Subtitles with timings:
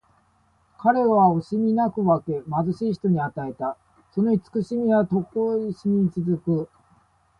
[0.79, 3.77] 彼は惜しみなく分け、貧しい人に与えた。
[4.15, 6.67] その慈しみはとこしえに続く。